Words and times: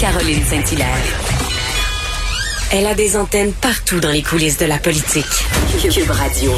Caroline 0.00 0.42
Saint-Hilaire. 0.42 0.96
Elle 2.72 2.86
a 2.86 2.94
des 2.94 3.18
antennes 3.18 3.52
partout 3.52 4.00
dans 4.00 4.08
les 4.08 4.22
coulisses 4.22 4.56
de 4.56 4.64
la 4.64 4.78
politique. 4.78 5.26
Cube 5.92 6.10
Radio. 6.10 6.52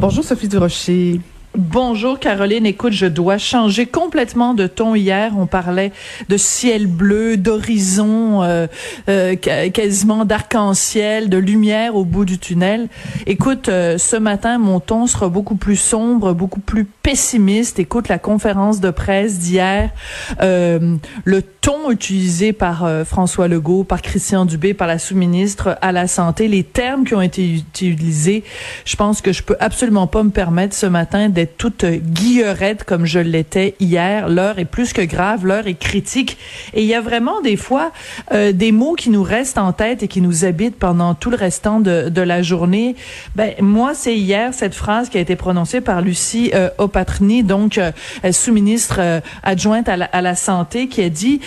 Bonjour 0.00 0.24
Sophie 0.24 0.48
Durocher. 0.48 1.20
Bonjour 1.58 2.18
Caroline, 2.18 2.66
écoute, 2.66 2.92
je 2.92 3.06
dois 3.06 3.38
changer 3.38 3.86
complètement 3.86 4.52
de 4.52 4.66
ton. 4.66 4.94
Hier, 4.94 5.32
on 5.38 5.46
parlait 5.46 5.90
de 6.28 6.36
ciel 6.36 6.86
bleu, 6.86 7.38
d'horizon 7.38 8.42
euh, 8.42 8.66
euh, 9.08 9.36
quasiment 9.36 10.26
d'arc-en-ciel, 10.26 11.30
de 11.30 11.38
lumière 11.38 11.96
au 11.96 12.04
bout 12.04 12.26
du 12.26 12.38
tunnel. 12.38 12.88
Écoute, 13.24 13.70
euh, 13.70 13.96
ce 13.96 14.16
matin, 14.16 14.58
mon 14.58 14.80
ton 14.80 15.06
sera 15.06 15.30
beaucoup 15.30 15.56
plus 15.56 15.76
sombre, 15.76 16.34
beaucoup 16.34 16.60
plus 16.60 16.84
pessimiste. 16.84 17.78
Écoute 17.78 18.08
la 18.08 18.18
conférence 18.18 18.80
de 18.80 18.90
presse 18.90 19.38
d'hier, 19.38 19.92
le 20.40 21.42
ton 21.62 21.90
utilisé 21.90 22.52
par 22.52 22.86
François 23.06 23.48
Legault, 23.48 23.84
par 23.84 24.02
Christian 24.02 24.44
Dubé, 24.44 24.74
par 24.74 24.86
la 24.86 24.98
sous-ministre 24.98 25.78
à 25.80 25.90
la 25.90 26.06
santé, 26.06 26.48
les 26.48 26.64
termes 26.64 27.04
qui 27.04 27.14
ont 27.14 27.22
été 27.22 27.48
utilisés. 27.48 28.44
Je 28.84 28.96
pense 28.96 29.20
que 29.20 29.32
je 29.32 29.42
peux 29.42 29.56
absolument 29.58 30.06
pas 30.06 30.22
me 30.22 30.30
permettre 30.30 30.74
ce 30.74 30.86
matin 30.86 31.28
d'être 31.28 31.45
toute 31.46 31.84
guillerette 31.84 32.84
comme 32.84 33.06
je 33.06 33.18
l'étais 33.18 33.74
hier. 33.80 34.28
L'heure 34.28 34.58
est 34.58 34.64
plus 34.64 34.92
que 34.92 35.02
grave, 35.02 35.46
l'heure 35.46 35.66
est 35.66 35.78
critique. 35.78 36.38
Et 36.74 36.82
il 36.82 36.88
y 36.88 36.94
a 36.94 37.00
vraiment 37.00 37.40
des 37.40 37.56
fois 37.56 37.92
euh, 38.32 38.52
des 38.52 38.72
mots 38.72 38.94
qui 38.94 39.10
nous 39.10 39.22
restent 39.22 39.58
en 39.58 39.72
tête 39.72 40.02
et 40.02 40.08
qui 40.08 40.20
nous 40.20 40.44
habitent 40.44 40.78
pendant 40.78 41.14
tout 41.14 41.30
le 41.30 41.36
restant 41.36 41.80
de, 41.80 42.08
de 42.08 42.20
la 42.22 42.42
journée. 42.42 42.96
Ben 43.34 43.54
moi, 43.60 43.94
c'est 43.94 44.16
hier 44.16 44.52
cette 44.52 44.74
phrase 44.74 45.08
qui 45.08 45.18
a 45.18 45.20
été 45.20 45.36
prononcée 45.36 45.80
par 45.80 46.02
Lucie 46.02 46.50
euh, 46.54 46.70
Opatrny, 46.78 47.42
donc 47.42 47.78
euh, 47.78 47.92
sous-ministre 48.32 48.96
euh, 48.98 49.20
adjointe 49.42 49.88
à 49.88 49.96
la, 49.96 50.06
à 50.06 50.20
la, 50.22 50.34
santé, 50.34 50.88
qui 50.88 51.02
a 51.02 51.08
dit 51.08 51.40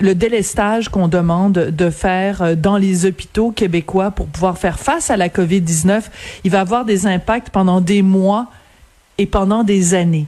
le 0.00 0.14
délestage 0.14 0.88
qu'on 0.88 1.08
demande 1.08 1.52
de 1.52 1.90
faire 1.90 2.56
dans 2.56 2.76
les 2.76 3.04
hôpitaux 3.06 3.50
québécois 3.50 4.10
pour 4.10 4.26
pouvoir 4.26 4.58
faire 4.58 4.78
face 4.78 5.10
à 5.10 5.16
la 5.16 5.28
COVID-19, 5.28 6.02
il 6.44 6.50
va 6.50 6.60
avoir 6.60 6.84
des 6.84 7.06
impacts 7.06 7.50
pendant 7.50 7.80
des 7.80 8.02
mois 8.02 8.46
et 9.18 9.26
pendant 9.26 9.64
des 9.64 9.94
années. 9.94 10.26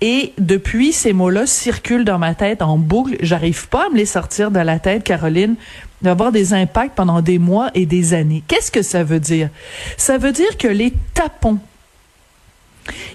Et 0.00 0.32
depuis, 0.36 0.92
ces 0.92 1.12
mots-là 1.12 1.46
circulent 1.46 2.04
dans 2.04 2.18
ma 2.18 2.34
tête 2.34 2.60
en 2.60 2.76
boucle. 2.76 3.16
J'arrive 3.20 3.68
pas 3.68 3.86
à 3.86 3.88
me 3.88 3.96
les 3.96 4.06
sortir 4.06 4.50
de 4.50 4.58
la 4.58 4.80
tête, 4.80 5.04
Caroline. 5.04 5.54
D'avoir 6.02 6.32
des 6.32 6.52
impacts 6.52 6.96
pendant 6.96 7.22
des 7.22 7.38
mois 7.38 7.70
et 7.74 7.86
des 7.86 8.12
années. 8.12 8.42
Qu'est-ce 8.48 8.72
que 8.72 8.82
ça 8.82 9.04
veut 9.04 9.20
dire? 9.20 9.48
Ça 9.96 10.18
veut 10.18 10.32
dire 10.32 10.58
que 10.58 10.66
les 10.66 10.92
tapons 11.14 11.60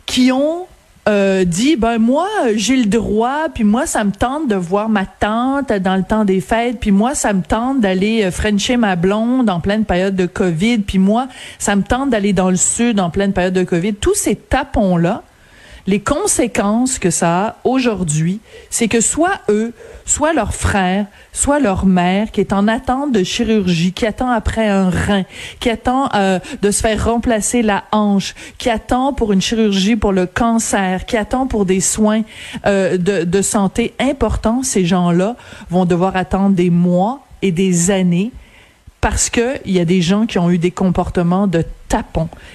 qui 0.05 0.31
ont 0.31 0.65
euh, 1.07 1.45
dit 1.45 1.77
ben 1.77 1.99
moi 1.99 2.27
j'ai 2.55 2.75
le 2.75 2.85
droit 2.85 3.47
puis 3.53 3.63
moi 3.63 3.85
ça 3.85 4.03
me 4.03 4.11
tente 4.11 4.49
de 4.49 4.55
voir 4.55 4.89
ma 4.89 5.05
tante 5.05 5.71
dans 5.71 5.95
le 5.95 6.03
temps 6.03 6.25
des 6.25 6.41
fêtes 6.41 6.79
puis 6.81 6.91
moi 6.91 7.15
ça 7.15 7.31
me 7.31 7.41
tente 7.41 7.79
d'aller 7.79 8.25
euh, 8.25 8.31
frencher 8.31 8.75
ma 8.75 8.97
blonde 8.97 9.49
en 9.49 9.61
pleine 9.61 9.85
période 9.85 10.15
de 10.15 10.25
Covid 10.25 10.79
puis 10.79 10.99
moi 10.99 11.27
ça 11.59 11.77
me 11.77 11.83
tente 11.83 12.09
d'aller 12.09 12.33
dans 12.33 12.49
le 12.49 12.57
sud 12.57 12.99
en 12.99 13.09
pleine 13.09 13.31
période 13.31 13.53
de 13.53 13.63
Covid. 13.63 13.93
Tous 13.93 14.15
ces 14.15 14.35
tapons 14.35 14.97
là 14.97 15.23
les 15.87 16.01
conséquences 16.01 16.99
que 16.99 17.09
ça 17.09 17.47
a 17.47 17.55
aujourd'hui, 17.63 18.41
c'est 18.69 18.89
que 18.89 18.99
soit 18.99 19.39
eux, 19.47 19.73
soit 20.05 20.33
leur 20.33 20.53
frère, 20.53 21.05
soit 21.31 21.59
leur 21.59 21.85
mère 21.85 22.31
qui 22.31 22.41
est 22.41 22.51
en 22.51 22.67
attente 22.67 23.13
de 23.13 23.23
chirurgie, 23.23 23.93
qui 23.93 24.05
attend 24.05 24.29
après 24.29 24.67
un 24.67 24.89
rein, 24.89 25.23
qui 25.61 25.69
attend 25.69 26.09
euh, 26.13 26.39
de 26.61 26.71
se 26.71 26.81
faire 26.81 27.05
remplacer 27.05 27.61
la 27.61 27.85
hanche, 27.93 28.35
qui 28.57 28.69
attend 28.69 29.13
pour 29.13 29.31
une 29.31 29.41
chirurgie 29.41 29.95
pour 29.95 30.11
le 30.11 30.25
cancer, 30.25 31.05
qui 31.05 31.15
attend 31.15 31.47
pour 31.47 31.65
des 31.65 31.79
soins 31.79 32.23
euh, 32.65 32.97
de, 32.97 33.23
de 33.23 33.41
santé 33.41 33.93
importants, 33.97 34.63
ces 34.63 34.85
gens-là 34.85 35.37
vont 35.69 35.85
devoir 35.85 36.17
attendre 36.17 36.53
des 36.55 36.69
mois 36.69 37.21
et 37.41 37.53
des 37.53 37.91
années 37.91 38.31
parce 38.99 39.29
que 39.29 39.59
il 39.65 39.71
y 39.71 39.79
a 39.79 39.85
des 39.85 40.01
gens 40.01 40.25
qui 40.25 40.39
ont 40.39 40.49
eu 40.49 40.57
des 40.57 40.71
comportements 40.71 41.47
de 41.47 41.63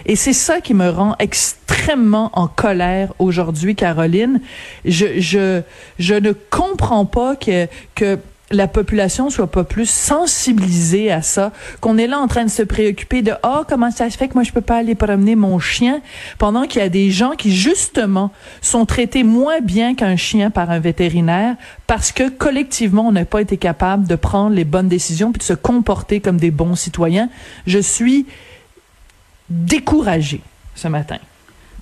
Et 0.07 0.17
c'est 0.17 0.33
ça 0.33 0.61
qui 0.61 0.75
me 0.75 0.89
rend 0.89 1.17
extrêmement 1.19 2.31
en 2.35 2.49
colère 2.49 3.13
aujourd'hui, 3.19 3.75
Caroline. 3.75 4.41
Je, 4.85 5.21
je, 5.21 5.63
je 5.99 6.15
ne 6.15 6.33
comprends 6.33 7.07
pas 7.07 7.37
que, 7.37 7.67
que 7.95 8.19
la 8.51 8.69
population 8.69 9.31
soit 9.31 9.51
pas 9.51 9.65
plus 9.65 9.89
sensibilisée 9.89 11.11
à 11.11 11.23
ça, 11.23 11.53
qu'on 11.81 11.97
est 11.97 12.07
là 12.07 12.21
en 12.21 12.29
train 12.29 12.45
de 12.45 12.51
se 12.51 12.63
préoccuper 12.63 13.23
de 13.23 13.33
oh 13.45 13.63
comment 13.67 13.91
ça 13.91 14.11
se 14.11 14.19
fait 14.19 14.29
que 14.29 14.35
moi 14.35 14.43
je 14.43 14.53
peux 14.53 14.61
pas 14.61 14.77
aller 14.77 14.95
promener 14.95 15.35
mon 15.35 15.59
chien 15.59 16.03
pendant 16.39 16.65
qu'il 16.65 16.83
y 16.83 16.85
a 16.85 16.91
des 16.91 17.11
gens 17.11 17.31
qui 17.31 17.55
justement 17.55 18.31
sont 18.61 18.85
traités 18.85 19.23
moins 19.23 19.61
bien 19.61 19.95
qu'un 19.95 20.17
chien 20.17 20.51
par 20.51 20.71
un 20.71 20.81
vétérinaire 20.81 21.57
parce 21.87 22.13
que 22.13 22.29
collectivement 22.29 23.09
on 23.09 23.13
n'a 23.13 23.25
pas 23.25 23.41
été 23.41 23.57
capable 23.57 24.07
de 24.07 24.17
prendre 24.17 24.55
les 24.55 24.65
bonnes 24.65 24.89
décisions 24.89 25.33
puis 25.33 25.39
de 25.39 25.45
se 25.45 25.55
comporter 25.55 26.21
comme 26.21 26.37
des 26.37 26.51
bons 26.51 26.75
citoyens. 26.77 27.31
Je 27.67 27.79
suis 27.79 28.27
découragée 29.53 30.41
ce 30.75 30.89
matin? 30.89 31.19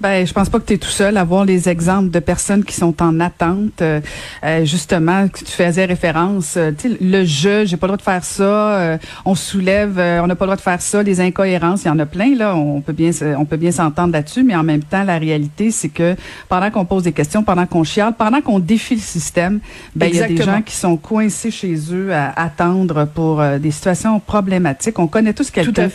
Ben, 0.00 0.26
je 0.26 0.32
pense 0.32 0.48
pas 0.48 0.58
que 0.58 0.64
tu 0.64 0.72
es 0.72 0.78
tout 0.78 0.88
seul 0.88 1.18
à 1.18 1.24
voir 1.24 1.44
les 1.44 1.68
exemples 1.68 2.08
de 2.08 2.20
personnes 2.20 2.64
qui 2.64 2.74
sont 2.74 3.02
en 3.02 3.20
attente. 3.20 3.82
Euh, 3.82 4.00
euh 4.42 4.64
justement, 4.64 5.28
que 5.28 5.40
tu 5.40 5.52
faisais 5.52 5.84
référence, 5.84 6.54
euh, 6.56 6.70
le 7.02 7.24
jeu, 7.24 7.66
j'ai 7.66 7.76
pas 7.76 7.86
le 7.86 7.90
droit 7.90 7.98
de 7.98 8.02
faire 8.02 8.24
ça. 8.24 8.44
Euh, 8.78 8.98
on 9.26 9.34
soulève, 9.34 9.98
on 9.98 10.26
n'a 10.26 10.34
pas 10.34 10.46
le 10.46 10.48
droit 10.48 10.56
de 10.56 10.60
faire 10.62 10.80
ça. 10.80 11.02
Les 11.02 11.20
incohérences, 11.20 11.82
il 11.84 11.88
y 11.88 11.90
en 11.90 11.98
a 11.98 12.06
plein 12.06 12.34
là. 12.34 12.56
On 12.56 12.80
peut 12.80 12.94
bien, 12.94 13.10
on 13.36 13.44
peut 13.44 13.58
bien 13.58 13.72
s'entendre 13.72 14.14
là-dessus, 14.14 14.42
mais 14.42 14.56
en 14.56 14.62
même 14.62 14.82
temps, 14.82 15.04
la 15.04 15.18
réalité, 15.18 15.70
c'est 15.70 15.90
que 15.90 16.16
pendant 16.48 16.70
qu'on 16.70 16.86
pose 16.86 17.02
des 17.02 17.12
questions, 17.12 17.42
pendant 17.42 17.66
qu'on 17.66 17.84
chiale, 17.84 18.14
pendant 18.16 18.40
qu'on 18.40 18.58
défie 18.58 18.94
le 18.94 19.00
système, 19.02 19.60
ben 19.94 20.08
il 20.10 20.16
y 20.16 20.22
a 20.22 20.28
des 20.28 20.38
gens 20.38 20.62
qui 20.62 20.74
sont 20.74 20.96
coincés 20.96 21.50
chez 21.50 21.74
eux 21.92 22.14
à 22.14 22.32
attendre 22.40 23.04
pour 23.04 23.42
des 23.60 23.70
situations 23.70 24.18
problématiques. 24.18 24.98
On 24.98 25.08
connaît 25.08 25.34
tous 25.34 25.50
quelqu'un. 25.50 25.90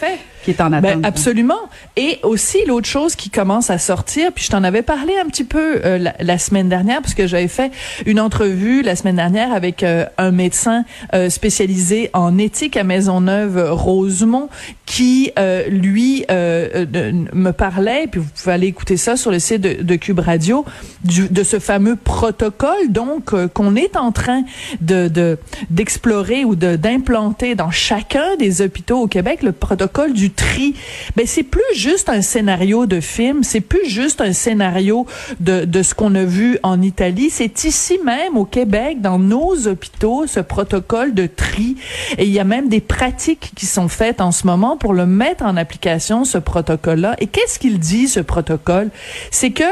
Qui 0.46 0.52
est 0.52 0.62
en 0.62 0.70
ben, 0.70 0.86
attente. 0.86 1.02
Ben, 1.02 1.08
absolument. 1.08 1.60
Et 1.98 2.20
aussi 2.22 2.60
l'autre 2.68 2.88
chose 2.88 3.16
qui 3.16 3.32
commence 3.32 3.72
à 3.72 3.80
sortir, 3.80 4.32
puis 4.32 4.46
je 4.46 4.52
t'en 4.52 4.64
avais 4.64 4.84
parlé 4.84 5.14
un 5.20 5.28
petit 5.28 5.44
peu 5.44 5.82
euh, 5.84 6.12
la, 6.20 6.38
semaine 6.38 6.70
dernière 6.70 7.02
parce 7.02 7.16
que 7.16 7.26
j'avais 7.26 7.48
fait 7.48 7.72
une 8.06 8.20
entrevue 8.20 8.84
la 8.84 8.96
semaine 8.96 9.16
dernière 9.16 9.52
avec 9.54 9.82
euh, 9.82 10.06
un 10.20 10.30
médecin 10.32 10.86
euh, 11.14 11.30
spécialisé 11.30 12.12
en 12.14 12.38
éthique 12.38 12.78
à 12.78 12.84
Maisonneuve 12.84 13.72
Rosemont 13.72 14.50
qui 14.86 15.32
lui 15.70 16.26
me 16.30 17.52
parlait 17.52 18.08
puis 18.08 18.20
vous 18.20 18.28
pouvez 18.36 18.54
aller 18.54 18.68
écouter 18.68 18.98
ça 18.98 19.18
sur 19.18 19.32
le 19.32 19.40
site 19.40 19.62
de, 19.62 19.82
de 19.82 19.96
Cube 19.96 20.20
Radio 20.20 20.64
du, 21.04 21.28
de 21.28 21.44
ce 21.44 21.58
fameux 21.58 21.96
protocole 21.96 22.90
donc 22.90 23.34
qu'on 23.54 23.76
est 23.76 23.96
en 23.96 24.12
train 24.12 24.44
de 24.82 25.38
d'explorer 25.72 26.46
ou 26.46 26.56
de 26.56 26.76
d'implanter 26.76 27.56
dans 27.56 27.72
chacun 27.72 28.36
des 28.38 28.62
hôpitaux 28.62 29.00
au 29.00 29.08
Québec 29.08 29.42
le 29.42 29.52
protocole 29.52 30.14
du 30.14 30.30
tri, 30.35 30.75
ben 31.16 31.25
c'est 31.25 31.44
plus 31.44 31.62
juste 31.73 32.09
un 32.09 32.22
scénario 32.22 32.85
de 32.85 33.00
film, 33.00 33.44
c'est 33.44 33.62
plus 33.62 33.90
juste 33.90 34.22
un 34.22 34.34
scénario 34.34 35.06
de, 35.40 35.66
de 35.66 35.84
ce 35.84 35.94
qu'on 35.94 36.16
a 36.16 36.23
vu 36.23 36.59
en 36.63 36.81
Italie, 36.81 37.29
c'est 37.29 37.63
ici 37.63 38.00
même 38.03 38.38
au 38.38 38.46
Québec, 38.46 39.01
dans 39.01 39.19
nos 39.19 39.68
hôpitaux, 39.68 40.28
ce 40.28 40.40
protocole 40.40 41.13
de 41.13 41.28
tri. 41.28 41.75
Et 42.18 42.25
il 42.25 42.31
y 42.31 42.40
a 42.40 42.44
même 42.44 42.69
des 42.69 42.81
pratiques 42.81 43.51
qui 43.56 43.66
sont 43.66 43.88
faites 43.88 44.22
en 44.22 44.31
ce 44.31 44.46
moment 44.47 44.78
pour 44.78 44.94
le 44.94 45.06
mettre 45.06 45.44
en 45.44 45.57
application, 45.57 46.25
ce 46.25 46.38
protocole-là. 46.38 47.16
Et 47.19 47.28
qu'est-ce 47.28 47.59
qu'il 47.59 47.79
dit, 47.79 48.07
ce 48.07 48.19
protocole? 48.19 48.90
C'est 49.31 49.52
que, 49.52 49.63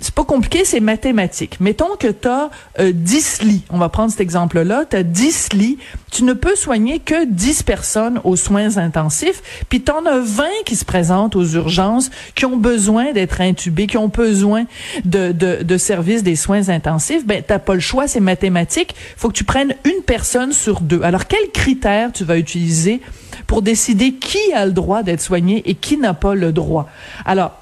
c'est 0.00 0.14
pas 0.14 0.24
compliqué, 0.24 0.64
c'est 0.64 0.80
mathématique. 0.80 1.58
Mettons 1.60 1.96
que 1.98 2.08
tu 2.08 2.28
as 2.28 2.50
euh, 2.80 2.92
10 2.94 3.42
lits. 3.42 3.64
On 3.70 3.78
va 3.78 3.88
prendre 3.88 4.10
cet 4.10 4.20
exemple-là. 4.20 4.84
Tu 4.88 4.96
as 4.96 5.02
10 5.02 5.52
lits. 5.54 5.78
Tu 6.12 6.24
ne 6.24 6.34
peux 6.34 6.54
soigner 6.54 6.98
que 6.98 7.24
10 7.24 7.62
personnes 7.62 8.20
aux 8.22 8.36
soins 8.36 8.76
intensifs. 8.76 9.42
Puis 9.70 9.80
t'en 9.80 10.04
as 10.04 10.18
20 10.18 10.44
qui 10.66 10.76
se 10.76 10.84
présentent 10.84 11.36
aux 11.36 11.44
urgences, 11.44 12.10
qui 12.34 12.44
ont 12.44 12.58
besoin 12.58 13.12
d'être 13.12 13.40
intubés, 13.40 13.86
qui 13.86 13.96
ont 13.96 14.08
besoin 14.08 14.66
de, 15.06 15.32
de, 15.32 15.76
services 15.78 16.22
des 16.22 16.36
soins 16.36 16.68
intensifs, 16.68 17.26
ben 17.26 17.42
t'as 17.44 17.58
pas 17.58 17.74
le 17.74 17.80
choix, 17.80 18.06
c'est 18.06 18.20
mathématique. 18.20 18.94
Faut 19.16 19.28
que 19.28 19.34
tu 19.34 19.44
prennes 19.44 19.74
une 19.84 20.02
personne 20.04 20.52
sur 20.52 20.82
deux. 20.82 21.02
Alors 21.02 21.26
quels 21.26 21.50
critères 21.50 22.12
tu 22.12 22.24
vas 22.24 22.36
utiliser 22.36 23.00
pour 23.46 23.62
décider 23.62 24.12
qui 24.12 24.52
a 24.54 24.66
le 24.66 24.72
droit 24.72 25.02
d'être 25.02 25.22
soigné 25.22 25.62
et 25.64 25.74
qui 25.74 25.96
n'a 25.96 26.12
pas 26.12 26.34
le 26.34 26.52
droit? 26.52 26.88
Alors 27.24 27.61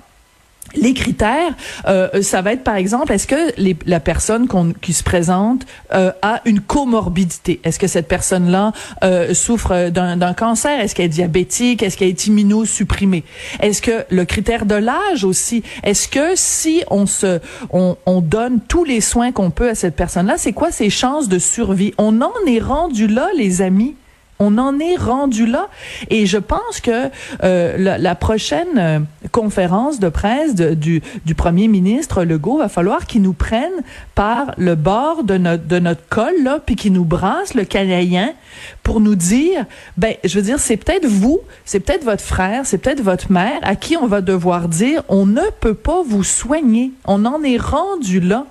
les 0.74 0.94
critères, 0.94 1.54
euh, 1.86 2.22
ça 2.22 2.42
va 2.42 2.52
être 2.52 2.64
par 2.64 2.76
exemple, 2.76 3.12
est-ce 3.12 3.26
que 3.26 3.52
les, 3.56 3.76
la 3.86 4.00
personne 4.00 4.48
qui 4.80 4.92
se 4.92 5.02
présente 5.02 5.66
euh, 5.92 6.12
a 6.22 6.40
une 6.44 6.60
comorbidité? 6.60 7.60
Est-ce 7.64 7.78
que 7.78 7.86
cette 7.86 8.08
personne-là 8.08 8.72
euh, 9.02 9.34
souffre 9.34 9.90
d'un 9.90 10.34
cancer? 10.34 10.80
Est-ce 10.80 10.94
qu'elle 10.94 11.06
est 11.06 11.08
diabétique? 11.08 11.82
Est-ce 11.82 11.96
qu'elle 11.96 12.08
est 12.08 12.26
immunosupprimée? 12.26 13.24
Est-ce 13.60 13.82
que 13.82 14.04
le 14.10 14.24
critère 14.24 14.66
de 14.66 14.74
l'âge 14.74 15.24
aussi? 15.24 15.62
Est-ce 15.82 16.08
que 16.08 16.32
si 16.34 16.82
on 16.90 17.06
se, 17.06 17.40
on, 17.70 17.96
on 18.06 18.20
donne 18.20 18.60
tous 18.60 18.84
les 18.84 19.00
soins 19.00 19.32
qu'on 19.32 19.50
peut 19.50 19.70
à 19.70 19.74
cette 19.74 19.96
personne-là, 19.96 20.34
c'est 20.38 20.52
quoi 20.52 20.70
ses 20.70 20.90
chances 20.90 21.28
de 21.28 21.38
survie? 21.38 21.92
On 21.98 22.20
en 22.22 22.32
est 22.46 22.60
rendu 22.60 23.06
là, 23.06 23.28
les 23.36 23.62
amis 23.62 23.96
On 24.42 24.56
en 24.56 24.80
est 24.80 24.96
rendu 24.96 25.44
là. 25.44 25.68
Et 26.08 26.24
je 26.24 26.38
pense 26.38 26.80
que 26.82 27.10
euh, 27.44 27.98
la, 27.98 28.14
prochaine 28.14 28.78
euh, 28.78 28.98
conférence 29.30 30.00
de 30.00 30.08
presse 30.08 30.54
du, 30.54 31.02
premier 31.36 31.68
ministre 31.68 32.24
Legault 32.24 32.58
va 32.58 32.68
falloir 32.68 33.06
qu'il 33.06 33.22
nous 33.22 33.34
prenne 33.34 33.72
par 34.14 34.52
le 34.56 34.74
bord 34.74 35.24
de 35.24 35.36
notre, 35.36 36.00
col, 36.08 36.34
puis 36.64 36.74
qu'il 36.74 36.94
nous 36.94 37.04
brasse 37.04 37.54
le 37.54 37.64
canadien 37.64 38.32
pour 38.82 39.00
nous 39.00 39.14
dire, 39.14 39.66
ben, 39.96 40.14
je 40.24 40.34
veux 40.36 40.44
dire, 40.44 40.58
c'est 40.58 40.78
peut-être 40.78 41.06
vous, 41.06 41.40
c'est 41.66 41.80
peut-être 41.80 42.04
votre 42.04 42.24
frère, 42.24 42.64
c'est 42.64 42.78
peut-être 42.78 43.02
votre 43.02 43.30
mère 43.30 43.58
à 43.62 43.76
qui 43.76 43.96
on 43.96 44.06
va 44.06 44.22
devoir 44.22 44.68
dire, 44.68 45.02
on 45.08 45.26
ne 45.26 45.50
peut 45.60 45.74
pas 45.74 46.02
vous 46.06 46.24
soigner. 46.24 46.92
On 47.04 47.26
en 47.26 47.42
est 47.42 47.58
rendu 47.58 48.20
là. 48.20 48.46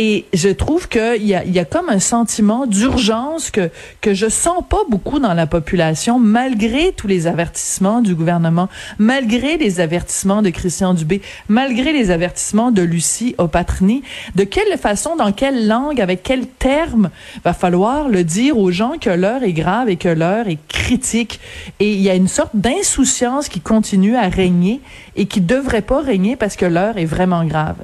Et 0.00 0.26
je 0.32 0.48
trouve 0.48 0.88
qu'il 0.88 1.26
y 1.26 1.34
a, 1.34 1.44
y 1.44 1.58
a 1.58 1.64
comme 1.64 1.88
un 1.88 1.98
sentiment 1.98 2.66
d'urgence 2.66 3.50
que, 3.50 3.68
que 4.00 4.14
je 4.14 4.28
sens 4.28 4.62
pas 4.68 4.82
beaucoup 4.88 5.18
dans 5.18 5.34
la 5.34 5.48
population, 5.48 6.20
malgré 6.20 6.92
tous 6.92 7.08
les 7.08 7.26
avertissements 7.26 8.00
du 8.00 8.14
gouvernement, 8.14 8.68
malgré 8.98 9.56
les 9.56 9.80
avertissements 9.80 10.40
de 10.40 10.50
Christian 10.50 10.94
Dubé, 10.94 11.20
malgré 11.48 11.92
les 11.92 12.12
avertissements 12.12 12.70
de 12.70 12.82
Lucie 12.82 13.34
Opatrini. 13.38 14.04
De 14.36 14.44
quelle 14.44 14.78
façon, 14.78 15.16
dans 15.16 15.32
quelle 15.32 15.66
langue, 15.66 16.00
avec 16.00 16.22
quel 16.22 16.46
terme 16.46 17.10
va 17.44 17.52
falloir 17.52 18.08
le 18.08 18.22
dire 18.22 18.56
aux 18.56 18.70
gens 18.70 18.98
que 19.00 19.10
l'heure 19.10 19.42
est 19.42 19.52
grave 19.52 19.88
et 19.88 19.96
que 19.96 20.08
l'heure 20.08 20.46
est 20.46 20.60
critique. 20.68 21.40
Et 21.80 21.92
il 21.92 22.00
y 22.00 22.08
a 22.08 22.14
une 22.14 22.28
sorte 22.28 22.54
d'insouciance 22.54 23.48
qui 23.48 23.60
continue 23.60 24.14
à 24.14 24.28
régner 24.28 24.80
et 25.16 25.26
qui 25.26 25.40
devrait 25.40 25.82
pas 25.82 26.00
régner 26.00 26.36
parce 26.36 26.54
que 26.54 26.66
l'heure 26.66 26.98
est 26.98 27.04
vraiment 27.04 27.44
grave. 27.44 27.78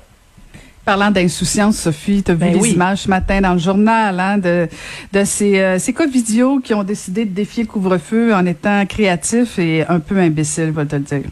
Parlant 0.84 1.10
d'insouciance, 1.10 1.78
Sophie, 1.78 2.22
tu 2.22 2.30
as 2.30 2.34
vu 2.34 2.40
ben 2.40 2.60
les 2.60 2.70
images 2.72 3.02
ce 3.02 3.08
matin 3.08 3.40
dans 3.40 3.54
le 3.54 3.58
journal 3.58 4.20
hein, 4.20 4.36
de, 4.36 4.68
de 5.12 5.24
ces, 5.24 5.58
euh, 5.58 5.78
ces 5.78 5.94
qui 5.94 6.74
ont 6.74 6.84
décidé 6.84 7.24
de 7.24 7.34
défier 7.34 7.62
le 7.62 7.68
couvre-feu 7.68 8.34
en 8.34 8.44
étant 8.44 8.84
créatifs 8.84 9.58
et 9.58 9.86
un 9.86 9.98
peu 9.98 10.18
imbéciles, 10.18 10.72
va 10.72 10.84
te 10.84 10.96
le 10.96 11.02
dire. 11.02 11.22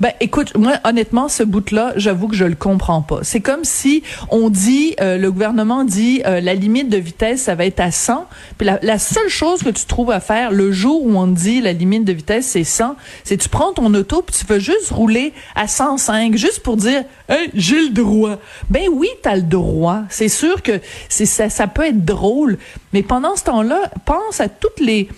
Ben 0.00 0.12
écoute, 0.20 0.56
moi 0.56 0.74
honnêtement 0.84 1.28
ce 1.28 1.42
bout-là, 1.42 1.92
j'avoue 1.96 2.28
que 2.28 2.36
je 2.36 2.44
le 2.44 2.54
comprends 2.54 3.02
pas. 3.02 3.20
C'est 3.22 3.40
comme 3.40 3.64
si 3.64 4.02
on 4.30 4.50
dit 4.50 4.94
euh, 5.00 5.18
le 5.18 5.30
gouvernement 5.30 5.84
dit 5.84 6.22
euh, 6.26 6.40
la 6.40 6.54
limite 6.54 6.88
de 6.88 6.96
vitesse 6.96 7.42
ça 7.42 7.54
va 7.54 7.64
être 7.66 7.80
à 7.80 7.90
100, 7.90 8.26
puis 8.56 8.68
la, 8.82 8.98
seule 8.98 9.28
chose 9.28 9.62
que 9.62 9.70
tu 9.70 9.84
trouves 9.86 10.10
à 10.10 10.20
faire 10.20 10.50
le 10.50 10.72
jour 10.72 11.04
où 11.04 11.16
on 11.16 11.26
dit 11.26 11.60
la 11.60 11.72
limite 11.72 12.04
de 12.04 12.12
vitesse 12.12 12.46
c'est 12.46 12.64
100, 12.64 12.96
c'est 13.24 13.36
tu 13.36 13.48
prends 13.48 13.72
ton 13.72 13.92
auto 13.94 14.22
puis 14.22 14.36
tu 14.38 14.46
veux 14.52 14.58
juste 14.58 14.90
rouler 14.90 15.32
à 15.54 15.68
105 15.68 16.36
juste 16.36 16.60
pour 16.60 16.76
dire 16.76 17.04
hey, 17.28 17.50
j'ai 17.54 17.82
le 17.82 17.90
droit. 17.90 18.38
Ben 18.70 18.84
oui, 18.92 19.08
tu 19.22 19.28
as 19.28 19.36
le 19.36 19.42
droit. 19.42 20.02
C'est 20.08 20.28
sûr 20.28 20.62
que 20.62 20.80
ça 21.08 21.66
peut 21.66 21.86
être 21.86 22.04
drôle, 22.04 22.58
mais 22.92 23.02
pendant 23.02 23.36
ce 23.36 23.44
temps-là, 23.44 23.90
pense 24.04 24.40
à 24.40 24.48
toutes 24.48 24.80
les 24.80 25.08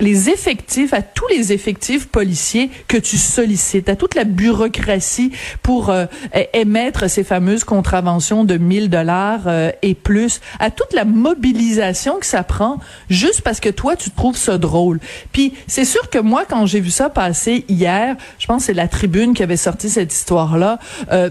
les 0.00 0.28
effectifs, 0.28 0.92
à 0.92 1.02
tous 1.02 1.26
les 1.28 1.52
effectifs 1.52 2.08
policiers 2.08 2.70
que 2.88 2.96
tu 2.96 3.16
sollicites, 3.16 3.88
à 3.88 3.96
toute 3.96 4.14
la 4.14 4.24
bureaucratie 4.24 5.32
pour 5.62 5.90
euh, 5.90 6.06
émettre 6.52 7.08
ces 7.08 7.24
fameuses 7.24 7.64
contraventions 7.64 8.44
de 8.44 8.56
1000 8.56 8.90
dollars 8.90 9.42
euh, 9.46 9.70
et 9.82 9.94
plus, 9.94 10.40
à 10.58 10.70
toute 10.70 10.92
la 10.92 11.04
mobilisation 11.04 12.18
que 12.18 12.26
ça 12.26 12.42
prend 12.42 12.78
juste 13.08 13.40
parce 13.42 13.60
que 13.60 13.68
toi 13.68 13.96
tu 13.96 14.10
trouves 14.10 14.36
ça 14.36 14.58
drôle. 14.58 15.00
Puis 15.32 15.54
c'est 15.66 15.84
sûr 15.84 16.10
que 16.10 16.18
moi 16.18 16.44
quand 16.48 16.66
j'ai 16.66 16.80
vu 16.80 16.90
ça 16.90 17.08
passer 17.08 17.64
hier, 17.68 18.16
je 18.38 18.46
pense 18.46 18.62
que 18.62 18.66
c'est 18.66 18.74
la 18.74 18.88
tribune 18.88 19.34
qui 19.34 19.42
avait 19.42 19.56
sorti 19.56 19.88
cette 19.88 20.12
histoire 20.12 20.58
là. 20.58 20.78
Euh, 21.12 21.30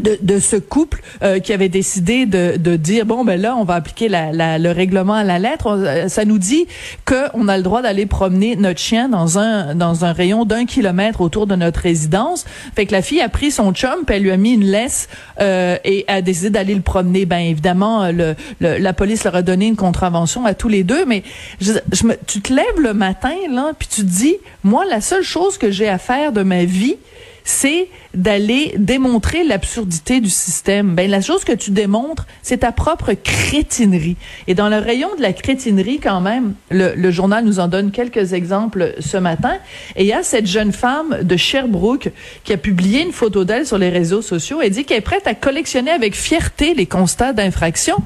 de, 0.00 0.18
de, 0.20 0.38
ce 0.38 0.56
couple 0.56 1.02
euh, 1.22 1.38
qui 1.38 1.52
avait 1.52 1.68
décidé 1.68 2.26
de, 2.26 2.56
de, 2.56 2.76
dire 2.76 3.06
bon 3.06 3.24
ben 3.24 3.40
là 3.40 3.56
on 3.56 3.64
va 3.64 3.74
appliquer 3.74 4.08
la, 4.08 4.32
la, 4.32 4.58
le 4.58 4.70
règlement 4.70 5.14
à 5.14 5.24
la 5.24 5.38
lettre. 5.38 5.66
Euh, 5.68 6.08
ça 6.08 6.24
nous 6.24 6.38
dit 6.38 6.66
que 7.04 7.26
on 7.34 7.48
a 7.48 7.56
le 7.56 7.62
droit 7.62 7.82
d'aller 7.82 8.06
promener 8.06 8.56
notre 8.56 8.80
chien 8.80 9.08
dans 9.08 9.38
un 9.38 9.74
dans 9.74 10.04
un 10.04 10.12
rayon 10.12 10.44
d'un 10.44 10.64
kilomètre 10.64 11.20
autour 11.20 11.46
de 11.46 11.56
notre 11.56 11.80
résidence. 11.80 12.44
Fait 12.74 12.86
que 12.86 12.92
la 12.92 13.02
fille 13.02 13.20
a 13.20 13.28
pris 13.28 13.50
son 13.50 13.72
chum 13.72 14.04
elle 14.08 14.22
lui 14.22 14.30
a 14.30 14.36
mis 14.36 14.52
une 14.52 14.64
laisse 14.64 15.08
euh, 15.40 15.78
et 15.84 16.04
a 16.06 16.20
décidé 16.20 16.50
d'aller 16.50 16.74
le 16.74 16.82
promener. 16.82 17.24
Ben 17.24 17.38
évidemment 17.38 18.10
le, 18.10 18.34
la 18.60 18.92
police 18.92 19.24
leur 19.24 19.34
a 19.34 19.42
donné 19.42 19.66
une 19.66 19.76
contravention 19.76 20.44
à 20.44 20.54
tous 20.54 20.68
les 20.68 20.84
deux 20.84 21.04
mais 21.04 21.22
je, 21.60 21.72
je 21.92 22.06
me, 22.06 22.14
tu 22.26 22.40
te 22.40 22.52
lèves 22.52 22.78
le 22.78 22.94
matin 22.94 23.34
là 23.50 23.72
puis 23.78 23.88
tu 23.88 24.02
te 24.02 24.06
dis 24.06 24.36
moi 24.64 24.84
la 24.84 25.00
seule 25.00 25.22
chose 25.22 25.58
que 25.58 25.70
j'ai 25.70 25.88
à 25.88 25.98
faire 25.98 26.32
de 26.32 26.42
ma 26.42 26.64
vie 26.64 26.96
c'est 27.44 27.88
d'aller 28.14 28.74
démontrer 28.76 29.44
l'absurdité 29.44 30.20
du 30.20 30.30
système. 30.30 30.94
Ben 30.94 31.10
la 31.10 31.20
chose 31.20 31.44
que 31.44 31.52
tu 31.52 31.70
démontres, 31.70 32.26
c'est 32.42 32.58
ta 32.58 32.72
propre 32.72 33.12
crétinerie. 33.14 34.16
Et 34.46 34.54
dans 34.54 34.68
le 34.68 34.76
rayon 34.76 35.08
de 35.16 35.22
la 35.22 35.32
crétinerie, 35.32 35.98
quand 35.98 36.20
même, 36.20 36.54
le, 36.70 37.10
journal 37.10 37.44
nous 37.44 37.58
en 37.58 37.68
donne 37.68 37.90
quelques 37.90 38.32
exemples 38.32 38.94
ce 39.00 39.16
matin. 39.16 39.56
Et 39.96 40.02
il 40.02 40.06
y 40.06 40.12
a 40.12 40.22
cette 40.22 40.46
jeune 40.46 40.72
femme 40.72 41.18
de 41.22 41.36
Sherbrooke 41.36 42.10
qui 42.44 42.52
a 42.52 42.56
publié 42.56 43.02
une 43.02 43.12
photo 43.12 43.44
d'elle 43.44 43.66
sur 43.66 43.78
les 43.78 43.90
réseaux 43.90 44.22
sociaux. 44.22 44.60
Elle 44.62 44.70
dit 44.70 44.84
qu'elle 44.84 44.98
est 44.98 45.02
prête 45.02 45.26
à 45.26 45.34
collectionner 45.34 45.90
avec 45.90 46.14
fierté 46.14 46.74
les 46.74 46.86
constats 46.86 47.32
d'infraction. 47.32 47.96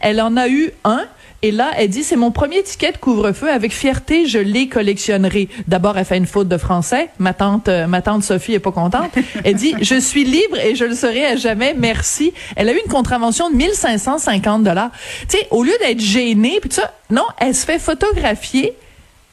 Elle 0.00 0.20
en 0.20 0.36
a 0.36 0.48
eu 0.48 0.70
un 0.84 1.04
et 1.44 1.50
là, 1.50 1.72
elle 1.76 1.90
dit, 1.90 2.02
c'est 2.04 2.16
mon 2.16 2.30
premier 2.30 2.62
ticket 2.62 2.92
de 2.92 2.96
couvre-feu. 2.96 3.50
Avec 3.50 3.70
fierté, 3.70 4.24
je 4.24 4.38
l'ai 4.38 4.66
collectionnerai. 4.66 5.50
D'abord, 5.68 5.98
elle 5.98 6.06
fait 6.06 6.16
une 6.16 6.24
faute 6.24 6.48
de 6.48 6.56
français. 6.56 7.10
Ma 7.18 7.34
tante, 7.34 7.68
euh, 7.68 7.86
ma 7.86 8.00
tante 8.00 8.24
Sophie 8.24 8.54
est 8.54 8.60
pas 8.60 8.72
contente. 8.72 9.10
Elle 9.44 9.56
dit, 9.56 9.74
je 9.82 10.00
suis 10.00 10.24
libre 10.24 10.56
et 10.58 10.74
je 10.74 10.86
le 10.86 10.94
serai 10.94 11.26
à 11.26 11.36
jamais. 11.36 11.74
Merci. 11.76 12.32
Elle 12.56 12.70
a 12.70 12.72
eu 12.72 12.80
une 12.82 12.90
contravention 12.90 13.50
de 13.50 13.56
1550 13.56 14.62
dollars. 14.62 14.90
Tu 15.28 15.36
sais, 15.36 15.46
au 15.50 15.62
lieu 15.62 15.74
d'être 15.80 16.00
gênée, 16.00 16.60
puis 16.62 16.70
ça, 16.72 16.94
non, 17.10 17.26
elle 17.36 17.54
se 17.54 17.66
fait 17.66 17.78
photographier 17.78 18.72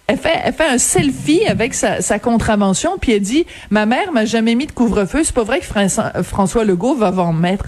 elle 0.07 0.17
fait, 0.17 0.41
elle 0.43 0.53
fait 0.53 0.67
un 0.67 0.77
selfie 0.77 1.45
avec 1.45 1.73
sa, 1.73 2.01
sa 2.01 2.19
contravention, 2.19 2.97
puis 2.99 3.13
elle 3.13 3.21
dit 3.21 3.45
Ma 3.69 3.85
mère 3.85 4.11
m'a 4.11 4.25
jamais 4.25 4.55
mis 4.55 4.65
de 4.65 4.73
couvre-feu. 4.73 5.21
C'est 5.23 5.33
pas 5.33 5.43
vrai 5.43 5.61
que 5.61 6.23
François 6.23 6.65
Legault 6.65 6.95
va 6.95 7.13
en 7.13 7.31
mettre. 7.31 7.67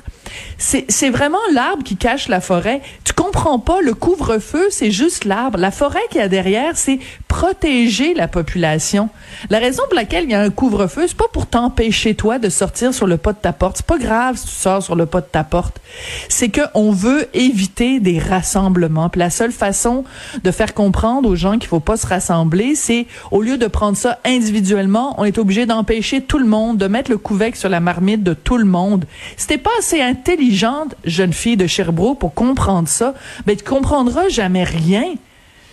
C'est 0.58 1.10
vraiment 1.10 1.40
l'arbre 1.54 1.84
qui 1.84 1.98
cache 1.98 2.28
la 2.28 2.42
forêt. 2.42 2.82
Tu 3.04 3.14
comprends 3.14 3.60
pas, 3.60 3.82
le 3.82 3.94
couvre-feu, 3.94 4.68
c'est 4.70 4.92
juste 4.92 5.26
l'arbre. 5.26 5.58
La 5.58 5.72
forêt 5.72 6.02
qu'il 6.10 6.22
y 6.22 6.24
a 6.24 6.28
derrière, 6.28 6.78
c'est 6.78 7.00
protéger 7.28 8.14
la 8.14 8.28
population. 8.28 9.10
La 9.50 9.60
raison 9.60 9.84
pour 9.86 9.96
laquelle 9.96 10.26
il 10.26 10.32
y 10.32 10.36
a 10.36 10.42
un 10.42 10.52
couvre-feu, 10.52 11.06
c'est 11.08 11.18
pas 11.18 11.28
pour 11.34 11.48
t'empêcher 11.48 12.14
toi 12.14 12.38
de 12.38 12.50
sortir 12.50 12.94
sur 12.94 13.08
le 13.08 13.18
pas 13.18 13.34
de 13.34 13.40
ta 13.40 13.54
porte. 13.54 13.78
C'est 13.78 13.86
pas 13.86 13.98
grave 13.98 14.38
si 14.38 14.46
tu 14.46 14.54
sors 14.54 14.84
sur 14.84 14.96
le 14.96 15.06
pas 15.06 15.22
de 15.22 15.26
ta 15.26 15.44
porte. 15.44 15.82
C'est 16.30 16.50
que 16.50 16.62
on 16.76 16.92
veut 16.92 17.28
éviter 17.34 18.00
des 18.00 18.20
rassemblements. 18.20 19.10
Puis 19.10 19.20
la 19.20 19.30
seule 19.30 19.52
façon 19.52 20.04
de 20.44 20.52
faire 20.52 20.74
comprendre 20.74 21.28
aux 21.28 21.36
gens 21.36 21.58
qu'il 21.58 21.68
faut 21.68 21.80
pas 21.80 21.98
se 21.98 22.06
rassembler, 22.06 22.76
c'est 22.76 23.08
au 23.32 23.42
lieu 23.42 23.58
de 23.58 23.68
prendre 23.68 23.98
ça 23.98 24.20
individuellement, 24.26 25.16
on 25.18 25.26
est 25.26 25.38
obligé 25.38 25.66
d'empêcher 25.66 26.22
tout 26.22 26.40
le 26.40 26.46
monde, 26.46 26.78
de 26.78 26.88
mettre 26.88 27.10
le 27.10 27.18
couvercle 27.18 27.58
sur 27.58 27.70
la 27.70 27.80
marmite 27.80 28.24
de 28.24 28.34
tout 28.34 28.58
le 28.58 28.66
monde. 28.66 29.06
C'était 29.38 29.58
pas 29.58 29.72
assez 29.80 30.02
intelligente, 30.24 30.96
jeune 31.04 31.34
fille 31.34 31.58
de 31.58 31.68
Sherbrooke, 31.68 32.20
pour 32.20 32.34
comprendre 32.34 32.88
ça, 32.88 33.14
mais 33.46 33.56
tu 33.56 33.64
comprendras 33.64 34.30
jamais 34.30 34.64
rien. 34.64 35.04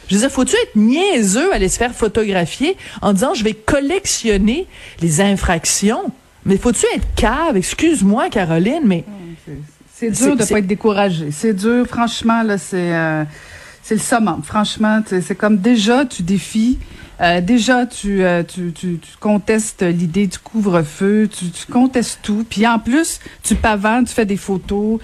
Je 0.08 0.14
veux 0.16 0.20
dire, 0.22 0.30
faut-tu 0.30 0.56
être 0.56 0.74
niaiseux 0.74 1.52
à 1.52 1.56
aller 1.56 1.68
se 1.68 1.78
faire 1.78 1.94
photographier 1.94 2.76
en 3.00 3.12
disant 3.12 3.32
je 3.34 3.44
vais 3.44 3.54
collectionner 3.54 4.66
les 5.00 5.20
infractions? 5.20 6.10
Mais 6.44 6.56
faut-tu 6.56 6.84
être 6.94 7.06
cave? 7.14 7.56
Excuse-moi, 7.56 8.28
Caroline, 8.30 8.82
mais. 8.84 9.04
C'est 9.94 10.10
dur 10.10 10.34
de 10.34 10.44
pas 10.44 10.58
être 10.58 10.66
découragé. 10.66 11.30
C'est 11.30 11.52
dur, 11.52 11.86
franchement, 11.86 12.42
là, 12.42 12.58
c'est. 12.58 12.92
Euh, 12.94 13.24
c'est 13.82 13.94
le 13.94 14.00
summum. 14.00 14.42
Franchement, 14.42 15.00
c'est 15.06 15.34
comme 15.34 15.58
déjà 15.58 16.04
tu 16.04 16.22
défies 16.22 16.78
euh, 17.20 17.40
déjà, 17.40 17.86
tu, 17.86 18.24
euh, 18.24 18.42
tu, 18.42 18.72
tu, 18.72 18.98
tu, 18.98 19.16
contestes 19.18 19.82
l'idée 19.82 20.26
du 20.26 20.38
couvre-feu, 20.38 21.28
tu, 21.28 21.50
tu, 21.50 21.66
contestes 21.70 22.20
tout. 22.22 22.46
Puis 22.48 22.66
en 22.66 22.78
plus, 22.78 23.20
tu 23.42 23.54
pavannes, 23.54 24.04
tu 24.06 24.14
fais 24.14 24.24
des 24.24 24.36
photos. 24.38 24.98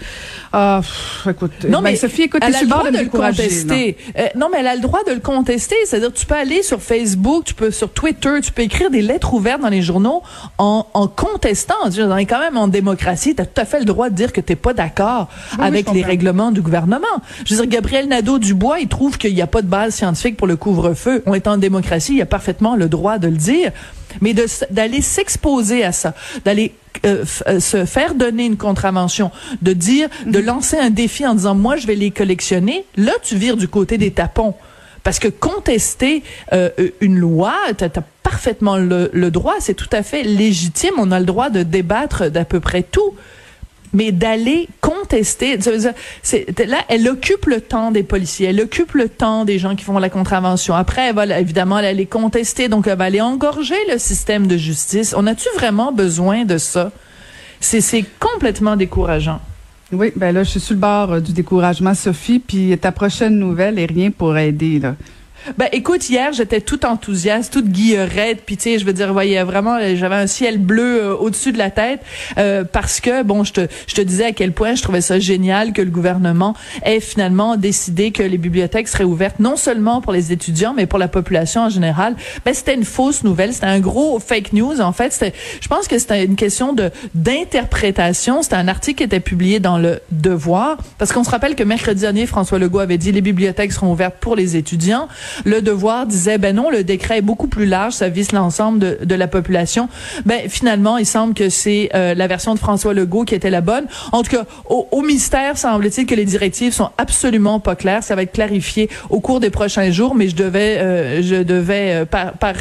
Ah, 0.53 0.81
écoute, 1.29 1.53
non, 1.69 1.83
ben, 1.83 1.91
mais 1.91 1.97
Sophie, 1.97 2.23
écoute, 2.23 2.43
elle 2.45 2.57
a 2.57 2.63
le 2.63 2.67
droit 2.67 2.91
de, 2.91 2.99
le 2.99 3.09
contester. 3.09 3.97
Non? 4.07 4.23
Euh, 4.23 4.27
non? 4.37 4.49
mais 4.51 4.61
elle 4.61 4.67
a 4.67 4.75
le 4.75 4.81
droit 4.81 5.05
de 5.07 5.13
le 5.13 5.21
contester. 5.21 5.77
C'est-à-dire, 5.85 6.13
tu 6.13 6.25
peux 6.25 6.35
aller 6.35 6.63
sur 6.63 6.81
Facebook, 6.81 7.45
tu 7.45 7.55
peux 7.55 7.71
sur 7.71 7.93
Twitter, 7.93 8.41
tu 8.43 8.51
peux 8.51 8.63
écrire 8.63 8.91
des 8.91 9.03
lettres 9.03 9.35
ouvertes 9.35 9.61
dans 9.61 9.69
les 9.69 9.83
journaux 9.83 10.23
en, 10.59 10.87
en 10.95 11.09
contestant. 11.09 11.75
On 11.85 12.17
est 12.17 12.27
quand 12.27 12.41
même 12.41 12.57
en 12.57 12.69
démocratie. 12.69 13.35
Tu 13.35 13.43
as 13.43 13.47
tout 13.47 13.61
à 13.61 13.65
fait 13.67 13.81
le 13.81 13.85
droit 13.85 14.09
de 14.09 14.15
dire 14.15 14.33
que 14.33 14.41
tu 14.41 14.57
pas 14.57 14.73
d'accord 14.73 15.29
avec 15.59 15.93
les 15.93 16.03
règlements 16.03 16.51
du 16.51 16.63
gouvernement. 16.63 17.07
Je 17.45 17.55
veux 17.55 17.67
dire, 17.67 17.71
Gabriel 17.71 18.09
Nadeau-Dubois, 18.09 18.81
il 18.81 18.89
trouve 18.89 19.19
qu'il 19.19 19.35
n'y 19.35 19.43
a 19.43 19.47
pas 19.47 19.61
de 19.61 19.67
base 19.67 19.95
scientifique 19.95 20.39
pour 20.39 20.47
le 20.47 20.57
couvre-feu. 20.57 21.23
On 21.27 21.35
est 21.35 21.47
en 21.47 21.59
démocratie 21.59 22.06
il 22.15 22.23
a 22.23 22.27
parfaitement 22.27 22.77
le 22.77 22.89
droit 22.89 23.19
de 23.19 23.29
le 23.29 23.37
dire, 23.37 23.73
mais 24.21 24.35
d'aller 24.71 25.03
s'exposer 25.03 25.85
à 25.85 25.93
ça, 25.93 26.15
d'aller 26.45 26.73
euh, 27.05 27.25
euh, 27.49 27.61
se 27.61 27.85
faire 27.85 28.15
donner 28.15 28.47
une 28.47 28.57
contravention, 28.57 29.31
de 29.63 29.73
dire, 29.73 30.09
de 30.27 30.39
mhm. 30.39 30.47
lancer 30.47 30.79
un 30.79 30.91
défi 30.91 31.27
en 31.27 31.35
disant 31.35 31.55
moi 31.55 31.77
je 31.77 31.87
vais 31.87 31.95
les 31.95 32.11
collectionner, 32.11 32.85
là 32.97 33.13
tu 33.23 33.37
vires 33.37 33.57
du 33.57 33.69
côté 33.69 33.99
des 33.99 34.11
tapons. 34.11 34.55
Parce 35.03 35.21
que 35.21 35.29
contester 35.29 36.25
euh, 36.53 36.71
une 37.01 37.17
loi, 37.19 37.55
tu 37.79 37.85
as, 37.85 37.91
parfaitement 38.25 38.77
le, 38.77 39.09
le 39.13 39.31
droit, 39.31 39.55
c'est 39.61 39.75
tout 39.75 39.91
à 39.93 40.03
fait 40.03 40.25
légitime, 40.25 40.95
on 40.99 41.13
a 41.13 41.21
le 41.21 41.27
droit 41.27 41.49
de 41.49 41.63
débattre 41.63 42.29
d'à 42.29 42.45
peu 42.45 42.59
près 42.59 42.83
tout. 42.83 43.15
Mais 43.97 44.13
d'aller 44.13 44.69
contester. 44.83 45.57
là, 45.57 46.79
elle 46.89 47.09
occupe 47.09 47.47
le 47.47 47.63
temps 47.63 47.91
des 47.91 48.03
policiers, 48.03 48.49
elle 48.49 48.61
occupe 48.61 48.93
le 48.93 49.09
temps 49.09 49.47
des 49.47 49.59
gens 49.59 49.75
qui 49.75 49.85
font 49.85 49.99
la 49.99 50.11
contravention. 50.11 50.75
Après, 50.75 51.09
elle 51.09 51.15
va 51.15 51.41
évidemment 51.41 51.79
elle 51.79 51.87
aller 51.87 52.05
contester, 52.05 52.69
donc 52.69 52.87
elle 52.87 52.99
va 52.99 53.05
aller 53.05 53.23
engorger 53.23 53.75
le 53.91 53.97
système 53.97 54.47
de 54.47 54.59
justice. 54.59 55.15
On 55.17 55.27
a-tu 55.27 55.49
vraiment 55.57 55.93
besoin 55.93 56.45
de 56.45 56.59
ça? 56.59 56.93
C'est 57.61 58.05
complètement 58.21 58.77
décourageant. 58.77 59.41
Oui, 59.93 60.13
ben 60.15 60.33
là, 60.33 60.43
je 60.43 60.51
suis 60.51 60.61
sur 60.61 60.75
le 60.75 60.81
bord 60.81 61.13
euh, 61.13 61.21
du 61.21 61.33
découragement, 61.33 61.95
Sophie, 61.95 62.41
puis 62.41 62.77
ta 62.77 62.93
prochaine 62.93 63.39
nouvelle 63.39 63.79
est 63.79 63.87
rien 63.87 64.11
pour 64.11 64.37
aider, 64.37 64.81
là. 64.81 64.97
Ben 65.59 65.69
écoute, 65.73 66.09
hier 66.09 66.33
j'étais 66.33 66.61
tout 66.61 66.85
enthousiaste, 66.85 67.53
toute 67.53 67.69
guillerette, 67.69 68.43
puis 68.45 68.57
tu 68.57 68.79
je 68.79 68.85
veux 68.85 68.93
dire, 68.93 69.13
voyez 69.13 69.43
vraiment, 69.45 69.79
j'avais 69.95 70.17
un 70.17 70.27
ciel 70.27 70.59
bleu 70.59 71.03
euh, 71.03 71.15
au-dessus 71.15 71.53
de 71.53 71.59
la 71.59 71.71
tête 71.71 72.01
euh, 72.37 72.65
parce 72.65 73.01
que 73.01 73.23
bon, 73.23 73.45
je 73.45 73.53
te 73.53 73.69
je 73.87 73.95
te 73.95 74.01
disais 74.01 74.27
à 74.27 74.33
quel 74.33 74.53
point 74.53 74.75
je 74.75 74.83
trouvais 74.83 75.01
ça 75.01 75.19
génial 75.19 75.73
que 75.73 75.83
le 75.83 75.91
gouvernement 75.91 76.55
ait 76.83 77.01
finalement 77.01 77.57
décidé 77.57 78.11
que 78.11 78.23
les 78.23 78.39
bibliothèques 78.39 78.89
seraient 78.89 79.05
ouvertes 79.05 79.39
non 79.39 79.57
seulement 79.57 80.01
pour 80.01 80.13
les 80.13 80.33
étudiants 80.33 80.75
mais 80.75 80.87
pour 80.87 80.99
la 80.99 81.09
population 81.09 81.63
en 81.63 81.69
général. 81.69 82.17
Ben 82.45 82.53
c'était 82.53 82.75
une 82.75 82.85
fausse 82.85 83.23
nouvelle, 83.23 83.55
c'était 83.55 83.67
un 83.67 83.81
gros 83.81 84.19
fake 84.19 84.53
news 84.53 84.81
en 84.81 84.93
fait. 84.93 85.33
Je 85.61 85.69
pense 85.69 85.87
que 85.87 85.99
c'était 85.99 86.25
une 86.25 86.37
question 86.37 86.73
de 86.73 86.91
d'interprétation. 87.15 88.43
C'était 88.43 88.57
un 88.57 88.69
article 88.69 88.99
qui 88.99 89.05
était 89.05 89.21
publié 89.21 89.61
dans 89.61 89.79
le 89.79 90.01
Devoir 90.11 90.79
parce 90.99 91.13
qu'on 91.13 91.25
se 91.25 91.31
rappelle 91.31 91.55
que 91.55 91.63
mercredi 91.63 92.03
dernier 92.03 92.27
François 92.27 92.59
Legault 92.59 92.81
avait 92.81 92.99
dit 92.99 93.13
les 93.13 93.21
bibliothèques 93.21 93.73
seront 93.73 93.93
ouvertes 93.93 94.17
pour 94.21 94.37
les 94.37 94.57
étudiants. 94.57 95.09
Le 95.45 95.63
Devoir 95.63 96.07
disait, 96.07 96.39
ben 96.39 96.57
non, 96.57 96.71
le 96.71 96.85
décret 96.85 97.19
est 97.19 97.23
beaucoup 97.23 97.47
plus 97.47 97.67
large, 97.67 97.95
ça 97.95 98.09
vise 98.09 98.33
l'ensemble 98.33 98.79
de, 98.79 98.99
de, 99.03 99.15
la 99.15 99.29
population. 99.29 99.89
Ben 100.25 100.49
finalement, 100.49 100.99
il 100.99 101.07
semble 101.07 101.35
que 101.35 101.49
c'est 101.49 101.91
euh, 101.95 102.15
la 102.15 102.27
version 102.27 102.55
de 102.55 102.59
François 102.59 102.95
Legault 102.95 103.25
qui 103.25 103.35
était 103.35 103.51
la 103.51 103.61
bonne. 103.61 103.87
En 104.13 104.23
tout 104.23 104.31
cas, 104.31 104.45
au, 104.69 104.89
au 104.91 105.03
ministère, 105.03 105.59
semble-t-il 105.59 106.07
que 106.07 106.15
les 106.15 106.25
directives 106.25 106.73
sont 106.73 106.91
absolument 106.99 107.61
pas 107.61 107.77
claires. 107.77 108.03
Ça 108.03 108.15
va 108.15 108.23
être 108.23 108.33
clarifié 108.33 108.89
au 109.11 109.21
cours 109.21 109.41
des 109.41 109.51
prochains 109.51 109.91
jours, 109.91 110.15
mais 110.15 110.29
je 110.29 110.37
devais, 110.37 110.79
euh, 110.79 111.23
je 111.23 111.43
devais 111.43 112.03
euh, 112.03 112.05
par, 112.05 112.33
par 112.35 112.55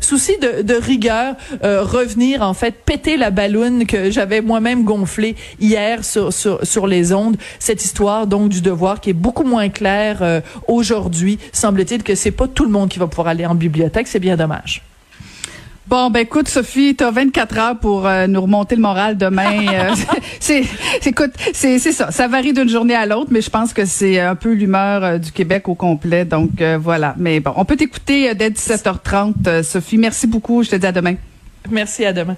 souci 0.00 0.36
de, 0.40 0.62
de 0.62 0.74
rigueur 0.74 1.34
revenir 1.62 2.42
en 2.42 2.54
fait 2.54 2.74
péter 2.84 3.16
la 3.16 3.30
balloune 3.30 3.86
que 3.86 4.10
j'avais 4.10 4.40
moi-même 4.40 4.84
gonflée 4.84 5.36
hier 5.60 6.04
sur, 6.04 6.32
sur 6.32 6.60
sur 6.62 6.86
les 6.86 7.12
ondes. 7.12 7.36
Cette 7.58 7.84
histoire 7.84 8.26
donc 8.26 8.48
du 8.48 8.60
devoir 8.60 9.00
qui 9.00 9.10
est 9.10 9.14
beaucoup 9.14 9.44
moins 9.44 9.68
claire 9.68 10.42
aujourd'hui. 10.68 11.38
Semble-t-il 11.52 12.02
que 12.02 12.14
c'est 12.20 12.30
pas 12.30 12.46
tout 12.46 12.64
le 12.64 12.70
monde 12.70 12.88
qui 12.88 12.98
va 12.98 13.06
pouvoir 13.06 13.28
aller 13.28 13.46
en 13.46 13.54
bibliothèque. 13.54 14.06
C'est 14.06 14.20
bien 14.20 14.36
dommage. 14.36 14.82
Bon, 15.90 16.08
ben 16.08 16.20
écoute, 16.20 16.48
Sophie, 16.48 16.94
tu 16.94 17.02
as 17.02 17.10
24 17.10 17.58
heures 17.58 17.78
pour 17.78 18.06
euh, 18.06 18.28
nous 18.28 18.42
remonter 18.42 18.76
le 18.76 18.80
moral 18.80 19.16
demain. 19.16 19.50
Euh, 19.70 19.94
c'est, 20.40 20.62
écoute, 21.04 21.32
c'est, 21.52 21.78
ça. 21.80 22.12
Ça 22.12 22.28
varie 22.28 22.52
d'une 22.52 22.68
journée 22.68 22.94
à 22.94 23.06
l'autre, 23.06 23.30
mais 23.30 23.40
je 23.40 23.50
pense 23.50 23.72
que 23.72 23.84
c'est 23.84 24.20
un 24.20 24.36
peu 24.36 24.52
l'humeur 24.52 25.02
euh, 25.02 25.18
du 25.18 25.32
Québec 25.32 25.68
au 25.68 25.74
complet. 25.74 26.24
Donc 26.24 26.62
voilà. 26.78 27.14
Mais 27.16 27.40
bon, 27.40 27.52
on 27.56 27.64
peut 27.64 27.76
t'écouter 27.76 28.34
dès 28.34 28.50
17h30, 28.50 29.62
Sophie. 29.62 29.98
Merci 29.98 30.26
beaucoup. 30.28 30.62
Je 30.62 30.70
te 30.70 30.76
dis 30.76 30.86
à 30.86 30.92
demain. 30.92 31.14
Merci, 31.70 32.04
à 32.04 32.12
demain. 32.12 32.36